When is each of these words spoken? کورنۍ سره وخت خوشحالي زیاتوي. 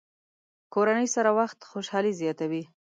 کورنۍ 0.73 1.07
سره 1.15 1.29
وخت 1.39 1.59
خوشحالي 1.71 2.11
زیاتوي. 2.21 2.63